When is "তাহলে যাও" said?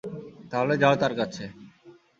0.51-0.95